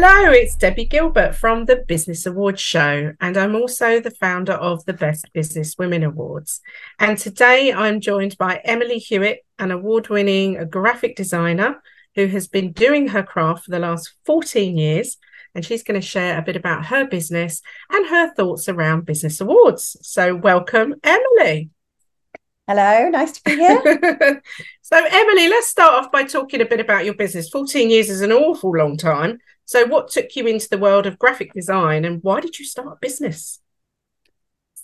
[0.00, 4.84] Hello, it's Debbie Gilbert from the Business Awards Show, and I'm also the founder of
[4.84, 6.60] the Best Business Women Awards.
[7.00, 11.82] And today I'm joined by Emily Hewett, an award winning graphic designer
[12.14, 15.16] who has been doing her craft for the last 14 years.
[15.56, 17.60] And she's going to share a bit about her business
[17.90, 19.96] and her thoughts around business awards.
[20.02, 21.70] So, welcome, Emily.
[22.68, 24.42] Hello, nice to be here.
[24.82, 27.48] so, Emily, let's start off by talking a bit about your business.
[27.48, 29.40] 14 years is an awful long time.
[29.68, 32.88] So, what took you into the world of graphic design and why did you start
[32.88, 33.60] a business?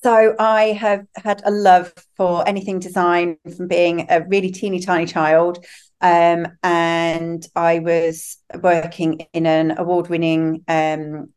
[0.02, 5.06] So, I have had a love for anything design from being a really teeny tiny
[5.06, 5.64] child.
[6.02, 11.32] Um, and I was working in an award winning um,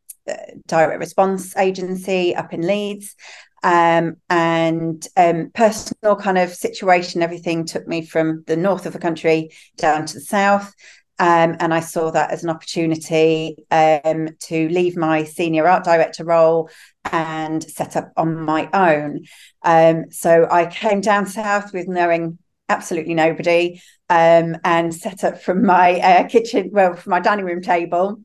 [0.66, 3.16] direct response agency up in Leeds
[3.62, 8.98] um, and um, personal kind of situation, everything took me from the north of the
[8.98, 10.74] country down to the south.
[11.18, 16.24] Um, and I saw that as an opportunity um, to leave my senior art director
[16.24, 16.70] role
[17.10, 19.24] and set up on my own.
[19.62, 25.64] Um, so I came down south with knowing absolutely nobody um, and set up from
[25.64, 28.20] my uh, kitchen, well, from my dining room table.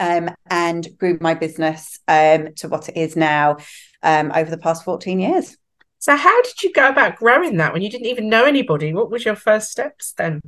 [0.00, 3.58] Um, and grew my business um, to what it is now
[4.02, 5.56] over the past 14 years.
[6.02, 8.92] So, how did you go about growing that when you didn't even know anybody?
[8.92, 10.40] What was your first steps then?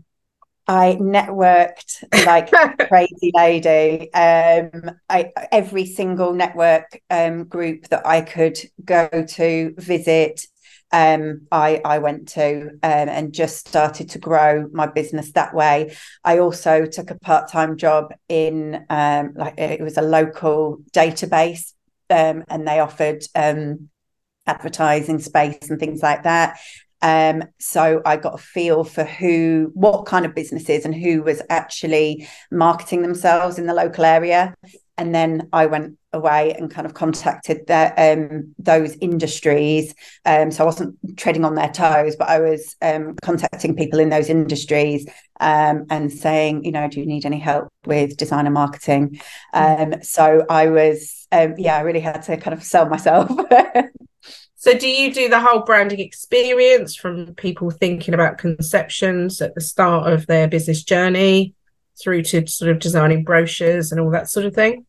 [0.67, 4.13] I networked like a crazy lady.
[4.15, 10.47] Um, I, every single network um, group that I could go to visit,
[10.91, 15.97] um, I, I went to um, and just started to grow my business that way.
[16.25, 21.73] I also took a part time job in um, like it was a local database
[22.11, 23.91] um, and they offered um,
[24.47, 26.59] advertising space and things like that.
[27.05, 31.43] Um, so I got a feel for who, what kind of businesses and who was
[31.51, 34.55] actually marketing themselves in the local area.
[34.97, 39.95] And then I went away and kind of contacted um, those industries.
[40.25, 44.09] Um, so I wasn't treading on their toes, but I was um, contacting people in
[44.09, 45.07] those industries
[45.41, 49.21] um, and saying, you know, do you need any help with designer marketing?
[49.53, 53.31] Um, so I was, um, yeah, I really had to kind of sell myself.
[54.65, 59.61] so do you do the whole branding experience from people thinking about conceptions at the
[59.61, 61.53] start of their business journey
[62.03, 64.87] through to sort of designing brochures and all that sort of thing?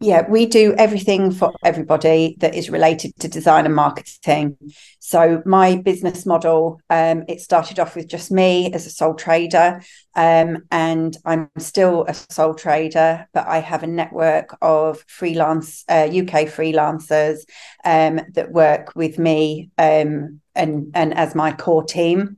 [0.00, 4.56] Yeah, we do everything for everybody that is related to design and marketing.
[5.00, 9.82] So my business model, um, it started off with just me as a sole trader,
[10.14, 16.04] um, and I'm still a sole trader, but I have a network of freelance uh,
[16.04, 17.40] UK freelancers
[17.84, 22.36] um, that work with me um, and and as my core team.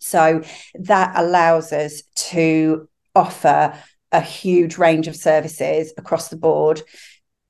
[0.00, 0.42] So
[0.74, 3.74] that allows us to offer
[4.16, 6.82] a huge range of services across the board.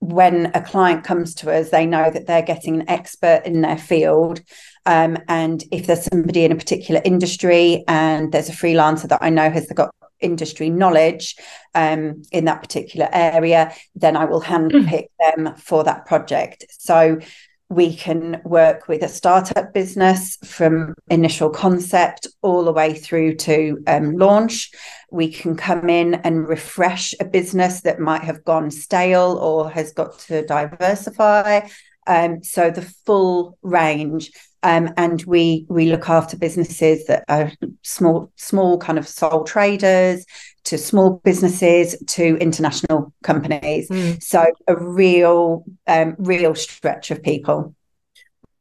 [0.00, 3.78] When a client comes to us, they know that they're getting an expert in their
[3.78, 4.40] field.
[4.84, 9.30] Um, and if there's somebody in a particular industry and there's a freelancer that I
[9.30, 11.36] know has got industry knowledge
[11.74, 15.44] um, in that particular area, then I will handpick mm.
[15.44, 16.66] them for that project.
[16.70, 17.20] So
[17.68, 23.82] we can work with a startup business from initial concept all the way through to
[23.86, 24.70] um, launch.
[25.10, 29.92] We can come in and refresh a business that might have gone stale or has
[29.92, 31.68] got to diversify.
[32.06, 34.30] Um, so the full range.
[34.62, 37.52] Um, and we we look after businesses that are
[37.82, 40.24] small small kind of sole traders
[40.66, 43.88] to small businesses to international companies.
[43.88, 44.22] Mm.
[44.22, 47.74] So a real, um, real stretch of people.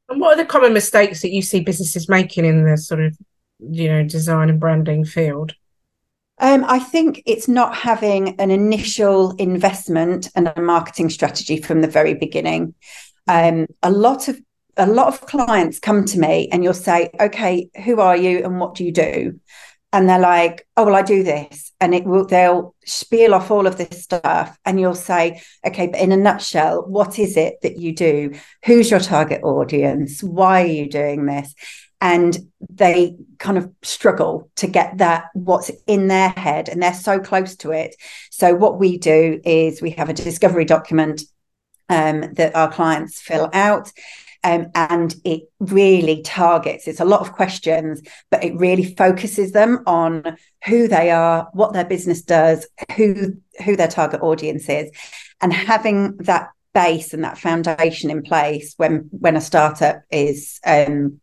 [0.07, 3.17] And what are the common mistakes that you see businesses making in the sort of,
[3.59, 5.55] you know, design and branding field?
[6.37, 11.87] Um, I think it's not having an initial investment and a marketing strategy from the
[11.87, 12.75] very beginning.
[13.27, 14.39] Um, a lot of
[14.77, 18.59] a lot of clients come to me and you'll say, "Okay, who are you and
[18.59, 19.39] what do you do?"
[19.93, 23.65] and they're like, "Oh, well, I do this," and it will they'll spiel off all
[23.65, 27.77] of this stuff, and you'll say, "Okay, but in a nutshell, what is it that
[27.77, 28.33] you do?
[28.65, 30.21] Who's your target audience?
[30.21, 31.55] Why are you doing this?"
[32.01, 32.37] and
[32.69, 37.55] they kind of struggle to get that what's in their head and they're so close
[37.55, 37.95] to it
[38.29, 41.21] so what we do is we have a discovery document
[41.89, 43.91] um, that our clients fill out
[44.43, 49.83] um, and it really targets it's a lot of questions but it really focuses them
[49.85, 53.33] on who they are what their business does who
[53.63, 54.89] who their target audience is
[55.41, 61.19] and having that base and that foundation in place when when a startup is um,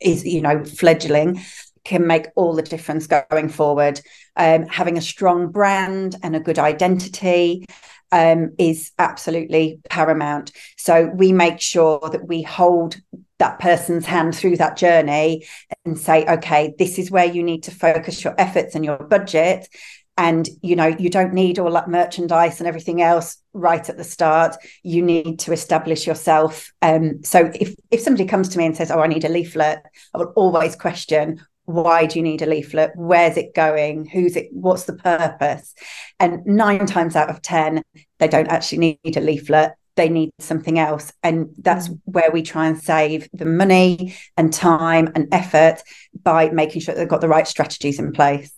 [0.00, 1.40] is you know fledgling
[1.84, 4.00] can make all the difference going forward.
[4.36, 7.66] Um, having a strong brand and a good identity
[8.12, 10.52] um, is absolutely paramount.
[10.76, 13.00] So we make sure that we hold
[13.38, 15.46] that person's hand through that journey
[15.84, 19.68] and say, okay, this is where you need to focus your efforts and your budget.
[20.16, 24.04] And you know you don't need all that merchandise and everything else right at the
[24.04, 24.54] start.
[24.82, 26.70] You need to establish yourself.
[26.82, 29.82] Um, so if if somebody comes to me and says oh i need a leaflet
[30.12, 31.40] i will always question
[31.72, 35.74] why do you need a leaflet where's it going who's it what's the purpose
[36.18, 37.82] and nine times out of ten
[38.18, 42.00] they don't actually need a leaflet they need something else and that's mm.
[42.04, 45.82] where we try and save the money and time and effort
[46.22, 48.52] by making sure they've got the right strategies in place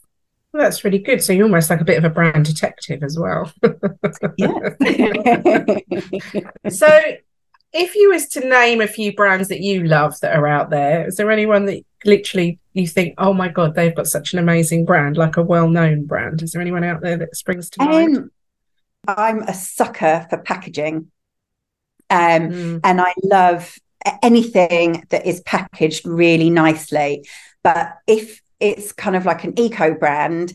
[0.53, 1.23] well, that's really good.
[1.23, 3.51] So you're almost like a bit of a brand detective as well.
[4.37, 4.69] yeah.
[6.69, 7.01] so
[7.73, 11.07] if you was to name a few brands that you love that are out there,
[11.07, 14.85] is there anyone that literally you think, oh my God, they've got such an amazing
[14.85, 16.43] brand, like a well-known brand?
[16.43, 18.17] Is there anyone out there that springs to mind?
[18.17, 18.31] Um,
[19.09, 21.11] I'm a sucker for packaging.
[22.11, 22.81] Um, mm.
[22.85, 23.79] and I love
[24.23, 27.27] anything that is packaged really nicely.
[27.63, 30.55] But if it's kind of like an eco brand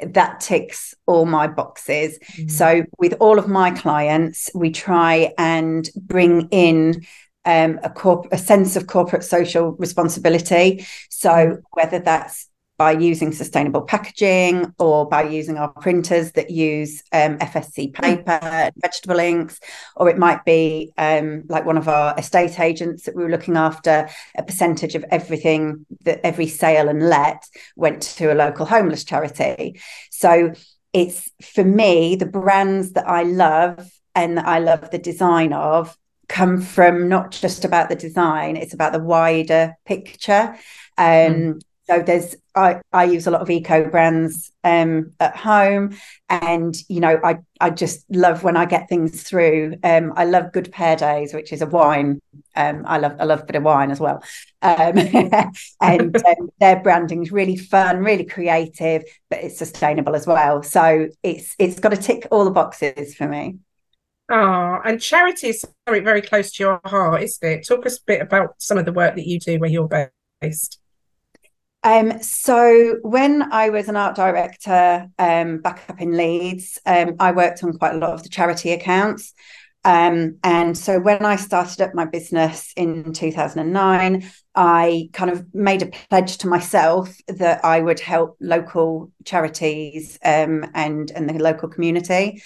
[0.00, 2.18] that ticks all my boxes.
[2.36, 2.50] Mm.
[2.50, 7.04] So, with all of my clients, we try and bring in
[7.44, 10.86] um, a, corp- a sense of corporate social responsibility.
[11.10, 12.47] So, whether that's
[12.78, 18.02] by using sustainable packaging or by using our printers that use um, FSC hmm.
[18.02, 18.70] paper, mm.
[18.76, 19.58] vegetable inks,
[19.96, 23.56] or it might be um, like one of our estate agents that we were looking
[23.56, 27.44] after a percentage of everything that every sale and let
[27.74, 29.80] went to a local homeless charity.
[30.12, 30.52] So
[30.92, 35.96] it's for me, the brands that I love and that I love the design of
[36.28, 40.56] come from not just about the design, it's about the wider picture.
[40.96, 41.60] Um, mm.
[41.88, 45.96] So there's I, I use a lot of eco brands um, at home,
[46.28, 49.76] and you know I I just love when I get things through.
[49.82, 52.20] Um, I love Good Pair Days, which is a wine.
[52.54, 54.22] Um, I love I love a bit of wine as well,
[54.60, 54.98] um,
[55.80, 60.62] and um, their branding is really fun, really creative, but it's sustainable as well.
[60.62, 63.58] So it's it's got to tick all the boxes for me.
[64.30, 67.66] Oh, and charity is something very close to your heart, isn't it?
[67.66, 70.10] Talk us a bit about some of the work that you do where you're
[70.42, 70.80] based.
[71.84, 77.32] Um, so when I was an art director um, back up in Leeds, um, I
[77.32, 79.32] worked on quite a lot of the charity accounts.
[79.84, 85.82] Um, and so when I started up my business in 2009, I kind of made
[85.82, 91.68] a pledge to myself that I would help local charities um, and and the local
[91.68, 92.42] community.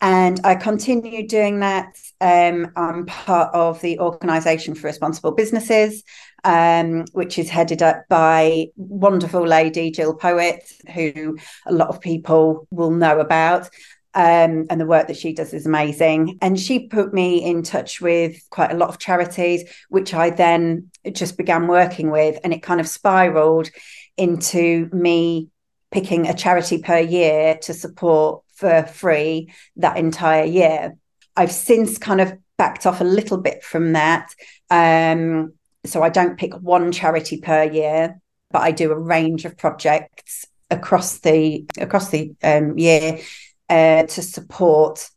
[0.00, 1.98] and I continued doing that.
[2.20, 6.04] Um, I'm part of the Organisation for Responsible Businesses,
[6.44, 11.36] um, which is headed up by wonderful lady Jill Poet, who
[11.66, 13.68] a lot of people will know about.
[14.14, 16.38] Um, and the work that she does is amazing.
[16.40, 20.90] And she put me in touch with quite a lot of charities, which I then
[21.12, 22.38] just began working with.
[22.42, 23.68] And it kind of spiraled
[24.16, 25.48] into me
[25.90, 30.96] picking a charity per year to support for free that entire year.
[31.36, 34.34] I've since kind of backed off a little bit from that.
[34.68, 35.52] Um,
[35.86, 40.44] so I don't pick one charity per year, but I do a range of projects
[40.70, 43.20] across the across the um, year
[43.68, 45.08] uh, to support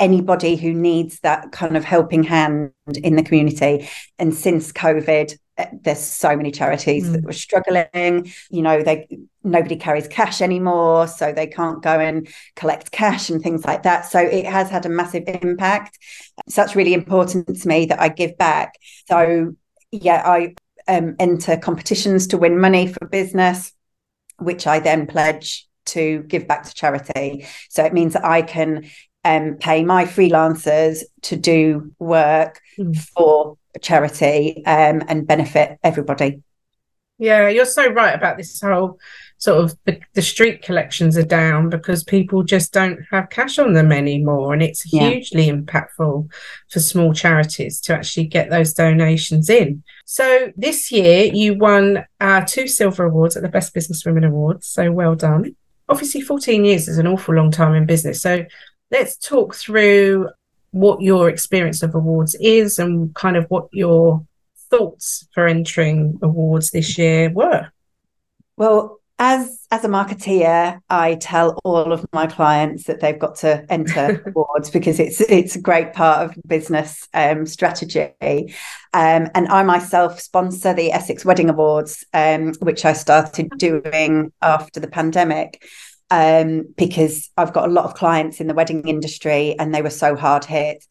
[0.00, 3.88] anybody who needs that kind of helping hand in the community.
[4.18, 5.38] And since COVID,
[5.82, 7.12] there's so many charities mm.
[7.12, 9.06] that were struggling you know they
[9.42, 14.04] nobody carries cash anymore so they can't go and collect cash and things like that
[14.06, 15.98] so it has had a massive impact
[16.48, 18.74] so that's really important to me that i give back
[19.06, 19.52] so
[19.90, 20.54] yeah i
[20.88, 23.72] um, enter competitions to win money for business,
[24.38, 27.46] which I then pledge to give back to charity.
[27.68, 28.88] So it means that I can
[29.24, 32.96] um, pay my freelancers to do work mm.
[32.96, 36.42] for charity um, and benefit everybody.
[37.18, 38.98] Yeah, you're so right about this whole
[39.38, 43.72] sort of the, the, street collections are down because people just don't have cash on
[43.72, 44.52] them anymore.
[44.52, 45.10] And it's yeah.
[45.10, 46.30] hugely impactful
[46.68, 49.82] for small charities to actually get those donations in.
[50.04, 54.66] So this year you won uh, two silver awards at the Best Business Women Awards.
[54.66, 55.56] So well done.
[55.88, 58.20] Obviously, 14 years is an awful long time in business.
[58.20, 58.44] So
[58.90, 60.28] let's talk through
[60.70, 64.24] what your experience of awards is and kind of what your
[64.70, 67.70] thoughts for entering awards this year were.
[68.56, 73.66] Well, as as a marketeer, I tell all of my clients that they've got to
[73.68, 78.12] enter awards because it's it's a great part of business um, strategy.
[78.22, 84.78] Um, and I myself sponsor the Essex Wedding Awards, um, which I started doing after
[84.78, 85.64] the pandemic.
[86.10, 89.90] Um, because I've got a lot of clients in the wedding industry and they were
[89.90, 90.84] so hard hit.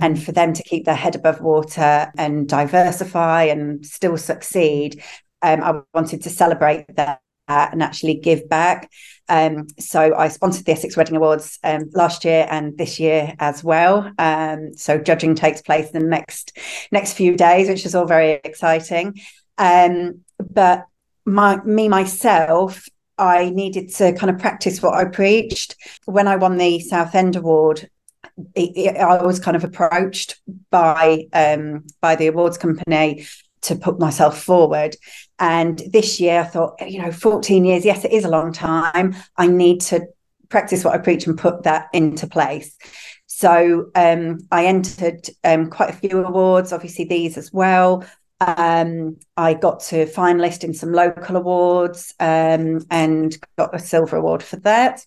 [0.00, 0.22] And mm.
[0.22, 5.02] for them to keep their head above water and diversify and still succeed,
[5.42, 8.90] um, I wanted to celebrate that and actually give back.
[9.28, 13.62] Um, so I sponsored the Essex Wedding Awards um, last year and this year as
[13.62, 14.10] well.
[14.18, 16.56] Um, so judging takes place in the next
[16.90, 19.20] next few days, which is all very exciting.
[19.58, 20.86] Um, but
[21.24, 22.86] my me myself,
[23.22, 25.76] I needed to kind of practice what I preached
[26.06, 27.88] when I won the Southend Award.
[28.56, 33.26] It, it, I was kind of approached by um, by the awards company
[33.62, 34.96] to put myself forward.
[35.38, 39.14] And this year I thought, you know, 14 years, yes, it is a long time.
[39.36, 40.04] I need to
[40.48, 42.76] practice what I preach and put that into place.
[43.26, 48.04] So um, I entered um, quite a few awards, obviously these as well.
[48.44, 54.42] Um, I got to finalist in some local awards um, and got a silver award
[54.42, 55.04] for that.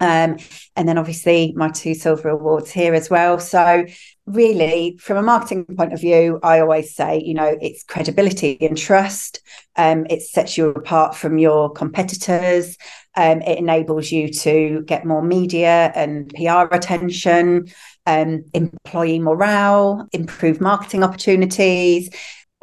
[0.00, 0.38] Um,
[0.74, 3.38] and then obviously my two silver awards here as well.
[3.38, 3.86] So
[4.26, 8.76] really, from a marketing point of view, I always say, you know, it's credibility and
[8.76, 9.40] trust.
[9.76, 12.76] Um, it sets you apart from your competitors.
[13.14, 17.68] Um, it enables you to get more media and PR attention,
[18.06, 22.10] um, employee morale, improve marketing opportunities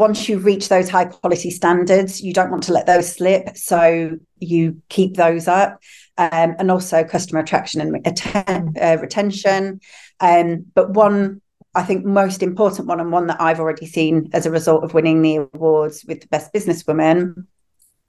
[0.01, 3.55] once you reach those high quality standards, you don't want to let those slip.
[3.55, 5.79] So you keep those up
[6.17, 9.79] um, and also customer attraction and atten- uh, retention.
[10.20, 11.39] Um, but one,
[11.75, 14.96] I think, most important one, and one that I've already seen as a result of
[14.96, 17.46] winning the awards with the best businesswoman,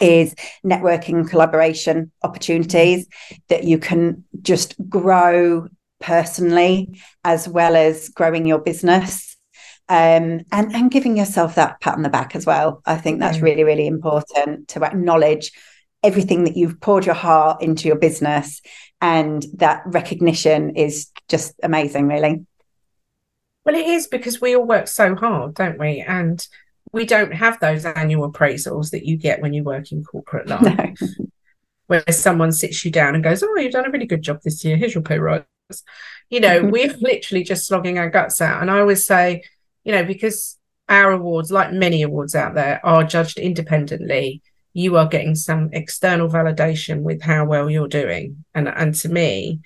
[0.00, 0.34] is
[0.64, 3.06] networking collaboration opportunities
[3.48, 5.68] that you can just grow
[6.00, 9.31] personally as well as growing your business
[9.92, 12.80] um, and and giving yourself that pat on the back as well.
[12.86, 15.52] I think that's really really important to acknowledge
[16.02, 18.62] everything that you've poured your heart into your business
[19.02, 22.46] and that recognition is just amazing really.
[23.66, 26.00] Well it is because we all work so hard don't we?
[26.00, 26.44] And
[26.90, 30.62] we don't have those annual appraisals that you get when you work in corporate life.
[31.02, 31.26] No.
[31.88, 34.64] where someone sits you down and goes oh you've done a really good job this
[34.64, 34.78] year.
[34.78, 35.44] Here's your pay rise.
[36.30, 38.62] You know we're literally just slogging our guts out.
[38.62, 39.42] And i always say
[39.84, 40.58] you know because
[40.88, 44.42] our awards like many awards out there are judged independently
[44.74, 48.44] you are getting some external validation with how well you're doing.
[48.54, 49.60] And and to me,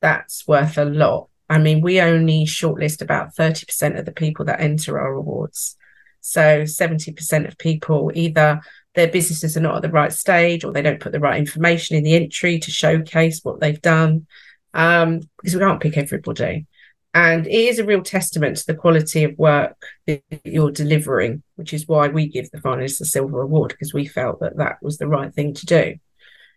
[0.00, 1.28] that's worth a lot.
[1.48, 5.76] I mean, we only shortlist about 30% of the people that enter our awards.
[6.20, 8.60] So 70% of people either
[8.94, 11.96] their businesses are not at the right stage or they don't put the right information
[11.96, 14.26] in the entry to showcase what they've done.
[14.72, 16.66] Um, because we can't pick everybody.
[17.14, 19.76] And it is a real testament to the quality of work
[20.06, 24.06] that you're delivering, which is why we give the finalists a silver award because we
[24.06, 25.94] felt that that was the right thing to do.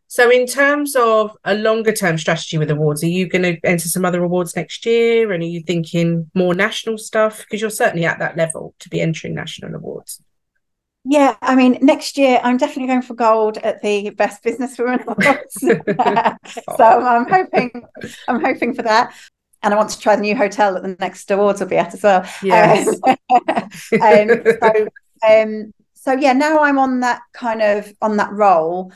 [0.07, 3.89] So, in terms of a longer term strategy with awards, are you going to enter
[3.89, 5.33] some other awards next year?
[5.33, 7.39] And are you thinking more national stuff?
[7.39, 10.23] Because you're certainly at that level to be entering national awards.
[11.03, 15.59] Yeah, I mean, next year I'm definitely going for gold at the Best Businesswoman Awards.
[16.77, 17.85] so I'm hoping,
[18.27, 19.13] I'm hoping for that
[19.65, 21.93] and I want to try the new hotel that the next awards will be at
[21.93, 22.23] as well.
[22.43, 22.87] Yes.
[23.09, 24.29] um,
[24.61, 24.87] so,
[25.27, 28.93] um, so yeah, now I'm on that kind of on that role.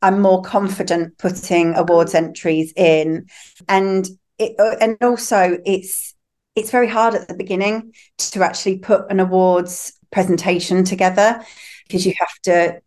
[0.00, 3.26] I'm more confident putting awards entries in,
[3.68, 4.08] and
[4.38, 6.14] it, uh, and also it's
[6.54, 11.44] it's very hard at the beginning to actually put an awards presentation together
[11.86, 12.80] because you have to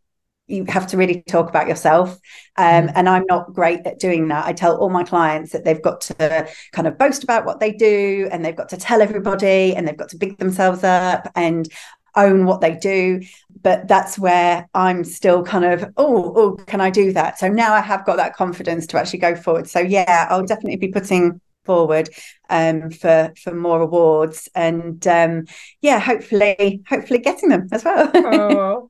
[0.50, 2.20] you have to really talk about yourself.
[2.58, 2.92] Um, mm.
[2.96, 4.46] and I'm not great at doing that.
[4.46, 7.72] I tell all my clients that they've got to kind of boast about what they
[7.72, 11.32] do and they've got to tell everybody and they've got to big themselves up.
[11.36, 11.68] And
[12.16, 13.22] own what they do
[13.62, 17.72] but that's where i'm still kind of oh oh can i do that so now
[17.72, 21.40] i have got that confidence to actually go forward so yeah i'll definitely be putting
[21.66, 22.10] forward
[22.50, 25.46] um, for for more awards and um,
[25.82, 28.90] yeah hopefully hopefully getting them as well oh.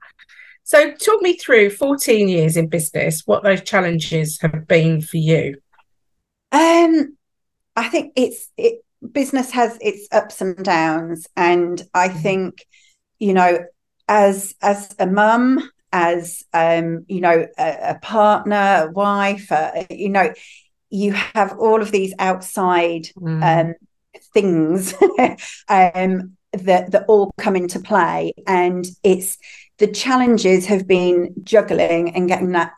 [0.70, 5.56] So talk me through 14 years in business what those challenges have been for you
[6.52, 7.18] um
[7.76, 12.20] i think it's it business has its ups and downs and i mm-hmm.
[12.20, 12.68] think
[13.18, 13.60] you know
[14.08, 15.60] as as a mum
[15.92, 20.32] as um you know a, a partner a wife uh, you know
[20.92, 23.42] you have all of these outside mm.
[23.44, 23.74] um
[24.34, 24.94] things
[25.70, 29.38] um that that all come into play and it's
[29.80, 32.74] the challenges have been juggling and getting that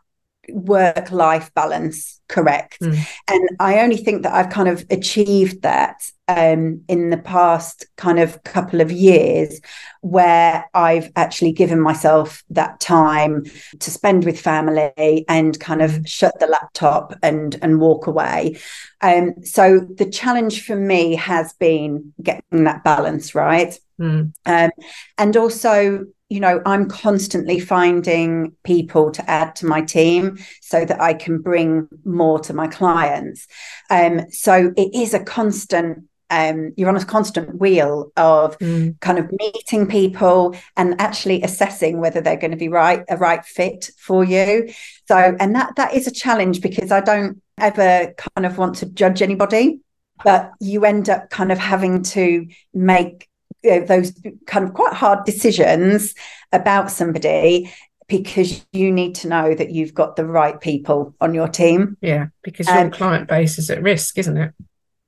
[0.49, 2.97] work life balance correct mm.
[3.29, 8.17] and i only think that i've kind of achieved that um, in the past kind
[8.19, 9.61] of couple of years
[10.01, 13.43] where i've actually given myself that time
[13.79, 16.07] to spend with family and kind of mm.
[16.07, 18.57] shut the laptop and and walk away
[19.01, 24.33] um, so the challenge for me has been getting that balance right mm.
[24.45, 24.71] um,
[25.17, 31.01] and also you know, I'm constantly finding people to add to my team so that
[31.01, 33.47] I can bring more to my clients.
[33.89, 38.97] Um, so it is a constant um, you're on a constant wheel of mm.
[39.01, 43.43] kind of meeting people and actually assessing whether they're going to be right a right
[43.43, 44.71] fit for you
[45.09, 48.85] so and that that is a challenge because i don't ever kind of want to
[48.85, 49.81] judge anybody
[50.23, 53.27] but you end up kind of having to make
[53.63, 54.13] you know, those
[54.45, 56.15] kind of quite hard decisions
[56.51, 57.71] about somebody
[58.07, 61.95] because you need to know that you've got the right people on your team.
[62.01, 64.53] Yeah, because your um, client base is at risk, isn't it?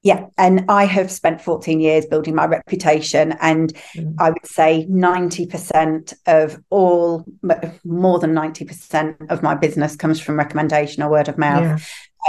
[0.03, 4.13] Yeah, and I have spent 14 years building my reputation, and mm.
[4.19, 7.25] I would say 90% of all,
[7.85, 11.63] more than 90% of my business comes from recommendation or word of mouth.
[11.63, 11.77] Yeah.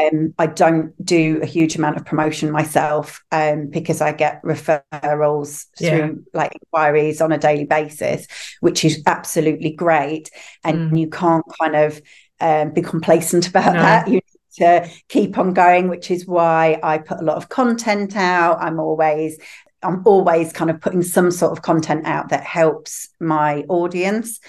[0.01, 5.67] Um, I don't do a huge amount of promotion myself um, because I get referrals
[5.79, 5.91] yeah.
[5.91, 8.27] through like inquiries on a daily basis,
[8.61, 10.31] which is absolutely great.
[10.65, 11.01] And mm.
[11.01, 12.01] you can't kind of
[12.41, 13.83] um, be complacent about no.
[13.83, 14.09] that.
[14.09, 14.23] You need
[14.57, 18.61] to keep on going, which is why I put a lot of content out.
[18.61, 19.39] I'm always
[19.85, 24.41] I'm always kind of putting some sort of content out that helps my audience.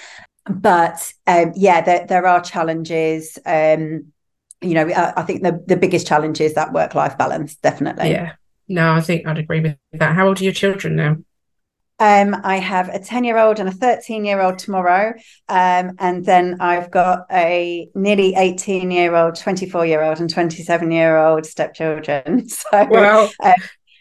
[0.50, 3.38] But um, yeah, there, there are challenges.
[3.46, 4.14] Um,
[4.62, 8.12] you know, I, I think the, the biggest challenge is that work life balance, definitely.
[8.12, 8.34] Yeah.
[8.68, 10.16] No, I think I'd agree with that.
[10.16, 11.18] How old are your children now?
[11.98, 15.14] Um, I have a 10 year old and a 13 year old tomorrow.
[15.48, 20.92] Um, and then I've got a nearly 18 year old, 24 year old, and 27
[20.92, 22.48] year old stepchildren.
[22.56, 23.54] So, well, uh,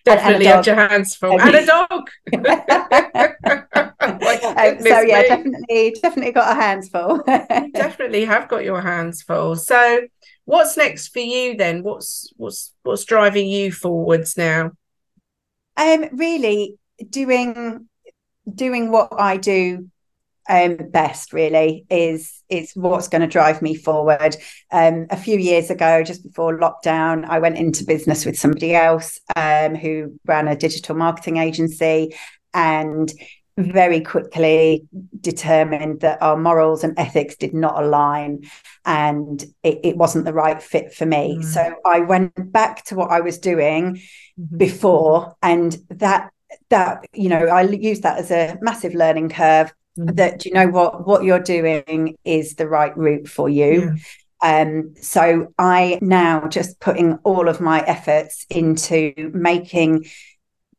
[0.04, 1.40] definitely had your hands full.
[1.40, 2.10] and a dog.
[4.00, 5.28] um, so, yeah, me.
[5.28, 7.22] definitely, definitely got our hands full.
[7.74, 9.56] definitely have got your hands full.
[9.56, 10.00] So,
[10.44, 11.82] what's next for you then?
[11.82, 14.72] What's what's what's driving you forwards now?
[15.76, 16.78] Um really
[17.10, 17.88] doing
[18.52, 19.88] doing what i do
[20.48, 24.36] um best really is is what's going to drive me forward.
[24.70, 29.18] Um a few years ago just before lockdown i went into business with somebody else
[29.36, 32.14] um who ran a digital marketing agency
[32.52, 33.12] and
[33.56, 34.84] very quickly
[35.20, 38.42] determined that our morals and ethics did not align
[38.84, 41.36] and it, it wasn't the right fit for me.
[41.38, 41.44] Mm.
[41.44, 44.00] So I went back to what I was doing
[44.38, 44.56] mm-hmm.
[44.56, 46.30] before and that
[46.70, 50.14] that you know I used that as a massive learning curve mm.
[50.16, 53.82] that you know what what you're doing is the right route for you.
[53.82, 53.94] Yeah.
[54.42, 60.04] Um, so I now just putting all of my efforts into making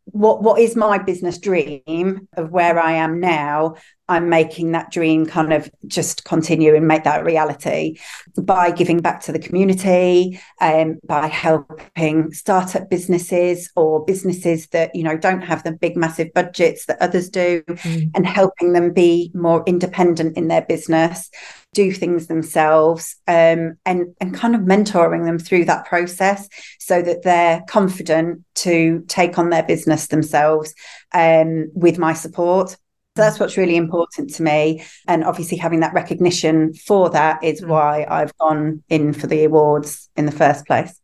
[0.06, 3.76] what what is my business dream of where I am now
[4.08, 7.98] I'm making that dream kind of just continue and make that reality
[8.40, 15.04] by giving back to the community um, by helping startup businesses or businesses that you
[15.04, 18.12] know don't have the big massive budgets that others do mm.
[18.14, 21.32] and helping them be more independent in their business
[21.74, 26.48] do things themselves um, and and kind of mentoring them through that process
[26.80, 30.74] so that they're confident to take on their business themselves
[31.14, 32.78] um, with my support
[33.16, 37.68] that's what's really important to me and obviously having that recognition for that is mm.
[37.68, 41.00] why i've gone in for the awards in the first place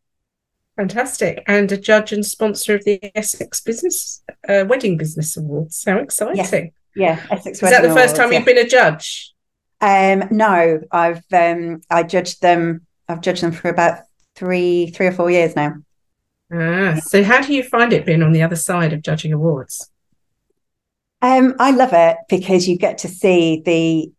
[0.76, 5.98] fantastic and a judge and sponsor of the essex business uh, wedding business awards how
[5.98, 8.38] exciting yeah, yeah essex is that the first awards, time yeah.
[8.38, 9.32] you've been a judge
[9.82, 12.86] um, no, I've um, I judged them.
[13.10, 14.04] I've judged them for about
[14.36, 15.74] three, three or four years now.
[16.54, 19.90] Ah, so how do you find it being on the other side of judging awards?
[21.22, 24.12] Um, I love it because you get to see the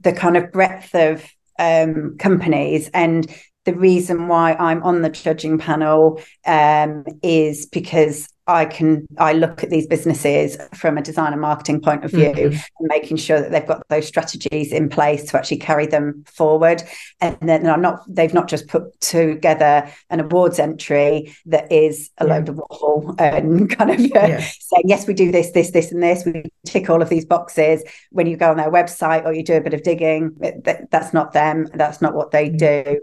[0.00, 1.24] the kind of breadth of
[1.58, 2.88] um, companies.
[2.94, 3.26] And
[3.64, 9.64] the reason why I'm on the judging panel um, is because I can I look
[9.64, 12.56] at these businesses from a design and marketing point of view mm-hmm.
[12.78, 16.82] and making sure that they've got those strategies in place to actually carry them forward.
[17.20, 22.26] And then I'm not they've not just put together an awards entry that is a
[22.26, 22.34] yeah.
[22.34, 24.40] load of waffle and kind of uh, yeah.
[24.40, 26.24] saying, yes, we do this, this, this, and this.
[26.24, 27.82] We tick all of these boxes.
[28.10, 31.12] When you go on their website or you do a bit of digging, that, that's
[31.12, 31.66] not them.
[31.74, 32.84] That's not what they mm-hmm.
[32.84, 33.00] do.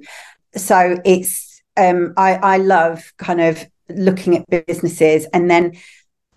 [0.56, 5.74] So it's um, I, I love kind of looking at businesses and then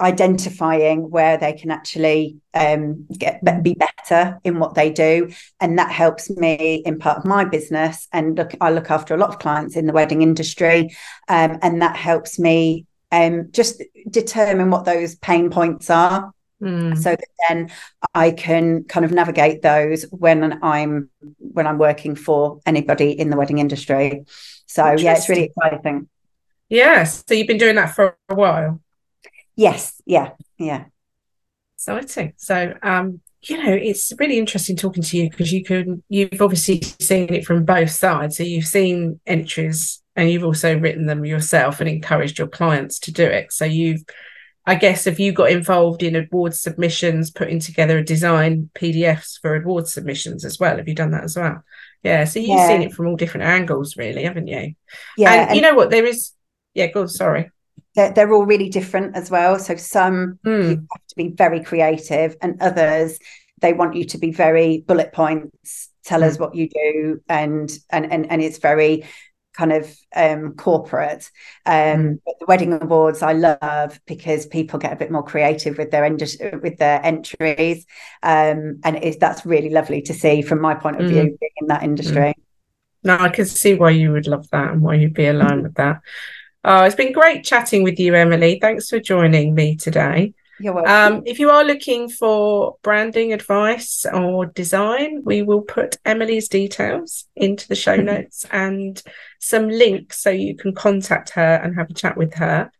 [0.00, 5.30] identifying where they can actually um, get be better in what they do.
[5.60, 9.18] And that helps me in part of my business and look I look after a
[9.18, 10.94] lot of clients in the wedding industry.
[11.28, 16.32] Um, and that helps me um, just determine what those pain points are.
[16.62, 16.96] Mm.
[16.96, 17.70] so that then
[18.14, 23.36] I can kind of navigate those when I'm when I'm working for anybody in the
[23.36, 24.24] wedding industry.
[24.64, 26.08] So yeah it's really exciting
[26.68, 27.24] Yes.
[27.26, 28.80] So you've been doing that for a while.
[29.54, 30.00] Yes.
[30.04, 30.32] Yeah.
[30.58, 30.84] Yeah.
[31.76, 32.32] So I Exciting.
[32.36, 36.80] So, um, you know, it's really interesting talking to you because you can, you've obviously
[36.80, 38.36] seen it from both sides.
[38.36, 43.12] So you've seen entries and you've also written them yourself and encouraged your clients to
[43.12, 43.52] do it.
[43.52, 44.02] So you've,
[44.64, 49.54] I guess, have you got involved in award submissions, putting together a design PDFs for
[49.54, 50.76] award submissions as well?
[50.76, 51.62] Have you done that as well?
[52.02, 52.24] Yeah.
[52.24, 52.66] So you've yeah.
[52.66, 54.74] seen it from all different angles, really, haven't you?
[55.16, 55.32] Yeah.
[55.32, 55.90] And, and you know what?
[55.90, 56.32] There is
[56.76, 57.06] yeah, go.
[57.06, 57.50] Sorry.
[57.94, 59.58] They're, they're all really different as well.
[59.58, 60.62] So some mm.
[60.62, 63.18] you have to be very creative, and others
[63.62, 65.88] they want you to be very bullet points.
[66.04, 66.24] Tell mm.
[66.24, 69.04] us what you do, and and and and it's very
[69.54, 71.30] kind of um, corporate.
[71.64, 72.18] Um, mm.
[72.26, 76.04] But the wedding awards I love because people get a bit more creative with their
[76.04, 77.86] end- with their entries,
[78.22, 81.38] um, and it, that's really lovely to see from my point of view mm.
[81.40, 82.34] being in that industry.
[82.36, 82.42] Mm.
[83.04, 85.74] No, I can see why you would love that and why you'd be aligned with
[85.76, 86.00] that.
[86.68, 88.58] Oh, it's been great chatting with you, Emily.
[88.60, 90.34] Thanks for joining me today.
[90.58, 91.18] You're welcome.
[91.18, 97.26] Um, if you are looking for branding advice or design, we will put Emily's details
[97.36, 99.00] into the show notes and
[99.38, 102.72] some links so you can contact her and have a chat with her.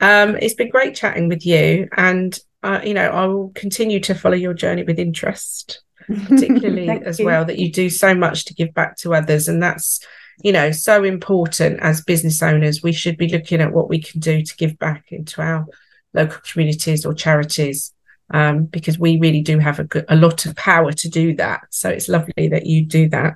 [0.00, 4.14] Um, it's been great chatting with you, and uh, you know I will continue to
[4.14, 7.24] follow your journey with interest, particularly as you.
[7.24, 10.04] well that you do so much to give back to others, and that's
[10.42, 14.20] you know so important as business owners we should be looking at what we can
[14.20, 15.66] do to give back into our
[16.14, 17.92] local communities or charities
[18.32, 21.62] um, because we really do have a, good, a lot of power to do that.
[21.70, 23.34] So it's lovely that you do that.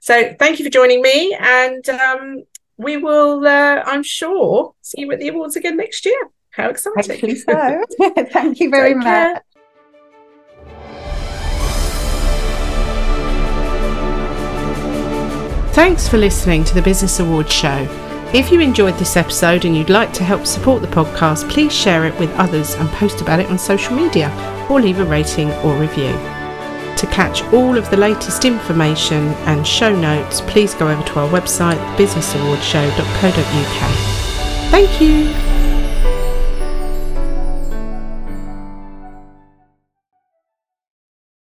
[0.00, 2.42] So thank you for joining me and um,
[2.76, 6.20] we will uh, i'm sure see you at the awards again next year.
[6.50, 7.12] How exciting.
[7.12, 7.84] Hopefully so.
[8.30, 9.04] Thank you very Take much.
[9.04, 9.44] care.
[15.72, 17.88] Thanks for listening to the Business Awards Show.
[18.34, 22.04] If you enjoyed this episode and you'd like to help support the podcast, please share
[22.04, 24.28] it with others and post about it on social media
[24.68, 26.12] or leave a rating or review.
[26.12, 31.28] To catch all of the latest information and show notes, please go over to our
[31.30, 34.70] website, businessawardshow.co.uk.
[34.70, 35.51] Thank you.